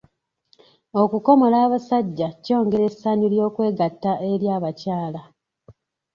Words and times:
Okukomola 1.01 1.57
abasajja 1.65 2.27
kyongera 2.43 2.83
essanyu 2.89 3.27
ly'okwegatta 3.33 4.11
eri 4.31 4.47
abakyala. 4.55 5.21